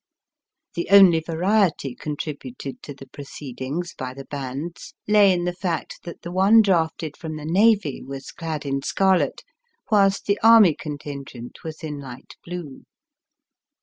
The 0.73 0.87
only 0.89 1.19
variety 1.19 1.93
contributed 1.93 2.81
to 2.81 2.95
the 2.95 3.05
proceedings 3.05 3.93
by 3.93 4.15
the 4.15 4.25
bands 4.25 4.95
lay 5.07 5.31
in 5.31 5.43
the 5.45 5.53
fact 5.53 5.99
that 6.05 6.23
the 6.23 6.31
one 6.31 6.63
drafted 6.63 7.15
from 7.15 7.35
the 7.35 7.45
navy 7.45 8.01
was 8.01 8.31
clad 8.31 8.65
in 8.65 8.81
scarlet, 8.81 9.43
whilst 9.91 10.25
the 10.25 10.39
army 10.41 10.73
contingent 10.73 11.63
was 11.63 11.83
in 11.83 11.99
light 11.99 12.35
blue. 12.43 12.85